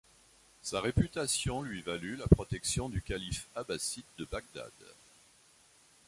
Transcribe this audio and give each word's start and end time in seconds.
Sa 0.63 0.81
réputation 0.81 1.61
lui 1.61 1.83
valut 1.83 2.15
la 2.15 2.25
protection 2.25 2.89
du 2.89 3.03
calife 3.03 3.47
abbasside 3.55 4.01
de 4.17 4.25
Bagdad. 4.25 4.71